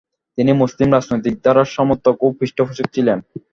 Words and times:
তিনি 0.37 0.51
মুসলিম 0.61 0.89
রাজনৈতিক 0.91 1.35
ধারার 1.43 1.73
সমর্থক 1.75 2.15
ও 2.21 2.37
পৃষ্ঠপোষক 2.39 2.87
ছিলেন। 2.95 3.17